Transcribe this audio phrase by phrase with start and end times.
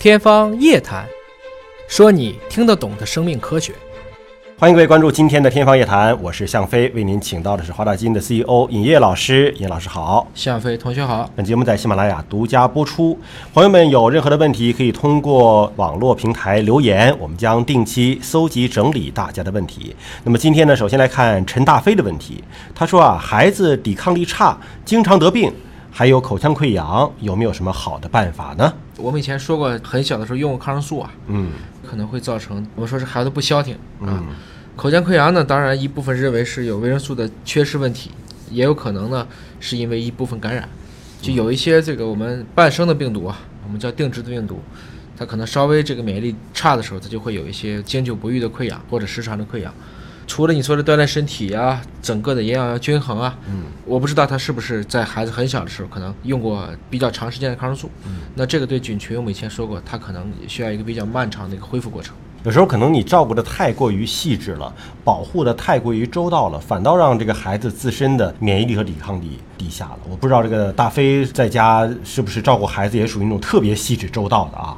[0.00, 1.04] 天方夜谭，
[1.88, 3.72] 说你听得懂的生命科学。
[4.56, 9.52] 欢迎各位关注今天的《天方夜谭》，我是向飞，为您请到的是华大基因的 CEO 尹烨老师。
[9.58, 11.28] 尹老师好，向飞同学好。
[11.34, 13.18] 本节目在喜马拉雅独家播出。
[13.52, 19.96] 朋友们有任何的问题，可以通过网络平台留言，我们将定期搜集整理大家的问题。
[20.22, 22.44] 那么今天呢，首先来看陈大飞的问题。
[22.72, 25.52] 他说啊，孩子抵抗力差，经常得病，
[25.98, 28.72] 还有口腔溃疡，有没有什么好的办法呢？
[28.98, 31.50] 我们以前说过，很小的时候用过抗生素啊，嗯
[31.84, 34.06] 可能会造成我们说是孩子不消停啊。
[34.06, 34.26] 嗯
[34.76, 38.12] 口腔溃疡呢，当然一部分认为是有维生素的缺失问题，
[38.48, 39.26] 也有可能呢
[39.58, 40.68] 是因为一部分感染，
[41.20, 44.60] 就有一些这个我们伴生的病毒啊，我们叫定植的病毒，
[45.16, 49.74] 它可能稍微这个免疫力差的时候，它就会有一些经久不愈的溃疡或者时常的溃疡。
[50.28, 62.14] 除了你说的锻炼身体啊，整个的营养要均衡啊，嗯，我不知道他是不是在孩子很小的时候可能用过比较长时间的抗生素，嗯那这个对菌群我们以前说过，它可能需要一个比较漫长的一个恢复过程。
[62.44, 69.98] 有时候可能你照顾的太过于细致了，保护的太过于周到了，反倒让这个孩子自身的免疫力和抵抗力低下了。
[70.08, 74.76] 我不知道这个大飞在家是不是照顾孩子也属于那种特别细致周到的啊？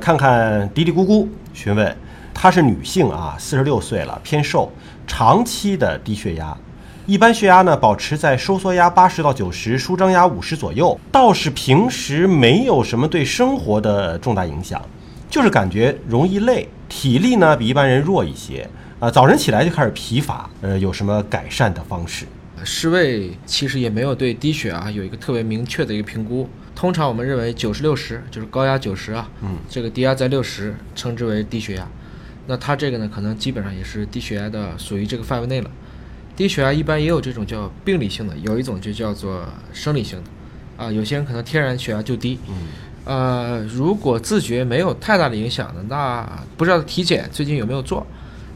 [0.00, 1.94] 看看嘀嘀咕咕询问，
[2.32, 4.72] 她是女性啊，四十六岁了，偏瘦，
[5.14, 6.56] 长期的低血压。
[7.04, 14.80] 一般血压呢保持在收缩压八十到九十，舒张压五十左右，倒是平时没有什么对生活的重大影响。
[15.28, 18.66] 就是感觉容易累，体力呢比一般人弱一些，
[18.98, 22.24] 啊、早晨起来就开始疲乏，呃，有什么改善的方式？
[22.64, 26.48] 世卫其实也没有对低血压有一个特别明确的一个评估。
[26.74, 31.86] 通常我们认为九十六十就是高压九十啊，嗯，这个低压在六十，称之为低血压。
[32.46, 35.70] 那它这个呢，可能基本上也是低血压的属于这个范围内了。
[36.34, 42.54] 低血压一般也有这种叫病理性的，有一种就叫做生理性的，啊，有些人可能天然血压就低，嗯，
[43.04, 46.26] 呃，如果自觉没有太大的影响的，那
[46.56, 48.06] 不知道体检最近有没有做？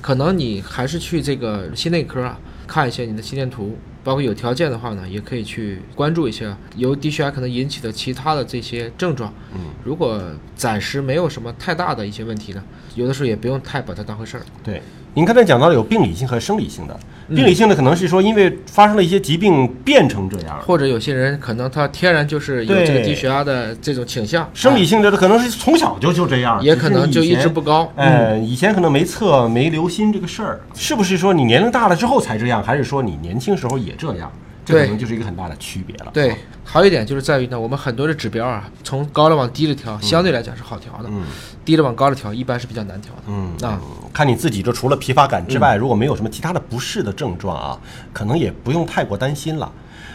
[0.00, 9.32] 可能你还是去这个心内科啊，看一下你的心电图，包括有条件的话呢，也可以去关注一下由低血压可能引起的其他的这些症状。
[9.54, 10.20] 嗯，如果
[10.56, 12.62] 暂时没有什么太大的一些问题呢，
[12.94, 14.42] 有的时候也不用太把它当回事儿。
[14.62, 14.80] 对。
[15.14, 27.90] 您刚才讲到了有病理性和生理性的，嗯病理性的可能是说因为发生了一些疾病变成这样，或者有些人可能他天然就是有这个低血压的这种倾向，生理啊性的可能是从小就就这样，也可能就一直不高。
[27.96, 34.30] 嗯，以前可能没测、没留心这个事儿，是不是说你年龄大了之后才这样，还是说你年轻时候也这样？
[34.64, 36.10] 这可能就是一个很大的区别了。
[36.12, 41.24] 对，还有一点就是在于呢，我们很多的指标啊，从高了往低了调，相对来讲是好调的；嗯
[41.64, 43.22] 低了往高了调，一般是比较难调的。
[43.28, 43.80] 嗯啊，
[44.12, 47.80] 看你自己，就除了疲乏感之外，如果没有什么其他的不适的症状啊，
[48.12, 49.72] 可能也不用太过担心了。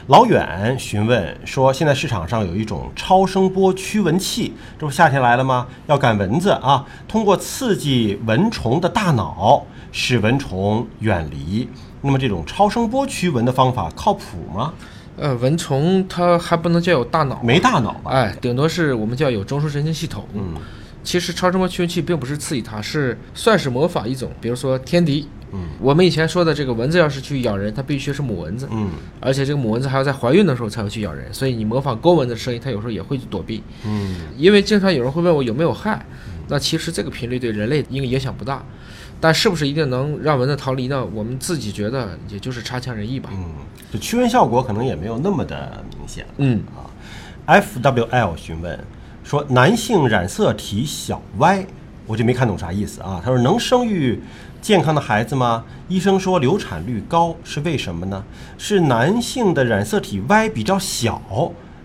[0.08, 5.68] 老远询问说，现在市场上有一种超声波驱蚊器，这不夏天来了吗？
[5.88, 11.70] 要赶蚊子啊，通过刺激蚊虫的大脑，使蚊虫远离。
[12.02, 14.24] 那么这种超声波驱蚊的方法靠谱
[14.54, 14.74] 吗？
[15.16, 18.12] 呃，蚊虫它还不能叫有大脑，没大脑吧？
[18.12, 20.26] 哎，顶多是我们叫有中枢神经系统。
[20.34, 20.56] 嗯
[21.04, 25.28] 其实超声波驱蚊器并不是刺激它，是算是模仿一种，比如说天敌。
[25.56, 33.62] 嗯我们以前说的这个蚊子要是去咬人，它必须是母蚊子，嗯而且这个母蚊子还要在怀孕的时候才会去咬人，所以你模仿公蚊子的声音，它有时候也会去躲避。
[33.86, 36.04] 嗯因为经常有人会问我有没有害，
[36.48, 38.66] 那其实这个频率对人类应该影响不大，
[39.20, 41.06] 但是不是一定能让蚊子逃离呢？
[41.14, 43.30] 我们自己觉得也就是差强人意吧。
[43.32, 43.54] 嗯，
[43.92, 46.26] 就驱蚊效果可能也没有那么的明显。
[46.38, 46.64] 嗯
[47.46, 48.80] 啊，FWL 询问
[49.24, 51.66] 说，男性染色体小 y，
[52.06, 53.22] 我就没看懂啥意思啊。
[53.24, 54.22] 他说能生育
[54.62, 55.64] 健康的孩子吗？
[55.88, 58.24] 医生说流产率高，是为什么呢？
[58.58, 61.22] 是男性的染色体 y 比较小，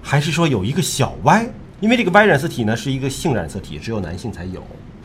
[0.03, 1.49] 还是说有一个小 y？
[1.81, 4.61] 因为这个 Y 染色体呢是一个性染色体，只有男性才有，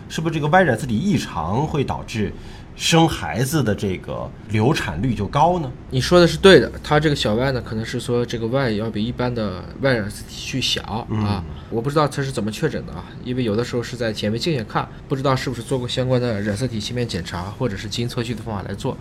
[0.10, 2.34] 是不是这个 Y 染色体异常会导致
[2.76, 5.72] 生孩子的这个流产率就高呢？
[5.92, 11.44] 你说的是对的，它这个小 y 呢，可能是说这个 y 要比一般的 y 染色体去小、嗯啊。
[11.70, 18.98] 我不知道它是怎么确诊的啊，因为有的时候是在显微镜下看，不知道是不是做过相关的染色体切面检查，或者是基因测序的方法来做。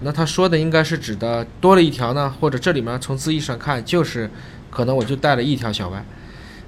[0.00, 4.30] 那他说的应该是指的多了一条呢，或者这里面从字义上看就是
[4.70, 6.04] 可能我就带了一条小 y。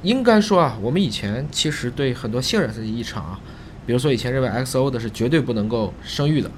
[0.02, 3.38] 应该说啊，我们以前其实对很多性染色体异常啊，
[3.87, 6.50] 比如说以前认为 XO 的是绝对不能够生育的，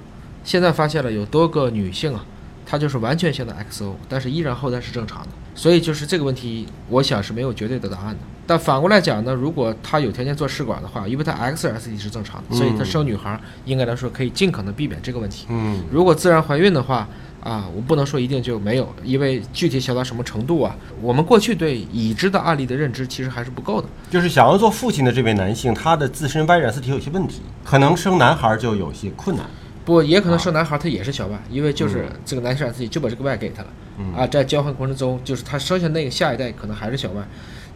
[0.45, 2.25] 现在发现了有多个女性啊，
[2.67, 5.29] 她就是完全性的 XO，但是依然后代是正常的。
[5.55, 8.21] 所以就是这个问题，我想是没有绝对的答案的。
[8.47, 15.47] 但反过来讲呢，如果她有条件做试管的话，因为她 X 染色体是正常的，所以她生女孩应该来说可以尽可能避免这个问题。
[15.51, 17.09] 嗯如果自然怀孕的话，
[17.43, 23.89] 啊，我不能说一定就没有，因为具体小到什么程度啊，我们过去对已知的案例的认知其实还是不够的。
[24.11, 29.45] 就是想要做父亲的这位男性，他的自身 Y 染色体有些问题，可能生男孩就有些困难。
[29.85, 33.69] 不，也可能生男孩他也是小 Y，因为就是这个男性染色体就把这个 Y 给他了，
[34.17, 37.27] 啊，在交换过程中，就是他生下那个下一代可能还是小 Y。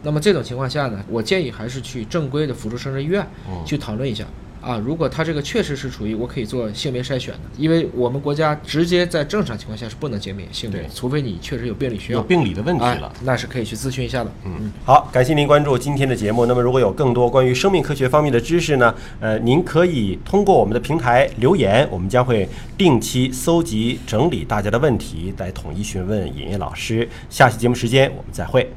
[0.03, 3.27] 那么这种情况下呢，我建议还是去正规的辅助生殖医院
[3.65, 4.23] 去讨论一下。
[4.61, 14.31] 啊，如果他这个确实是处于我可以做性别筛选的，因为我们国家直接在正常情况下是不能鉴别性别，除非你确实有病理需要，有病理的问题了，那是可以去咨询一下的。
[14.45, 16.45] 嗯，好，感谢您关注今天的节目。
[16.45, 27.07] 那么如果有更多关于生命科学方面的知识呢，呃，您可以通过我们的平台留言，我们将会定期搜集整理大家的问题，来统一询问尹烨老师。
[27.29, 28.71] 下期节目时间我们再会。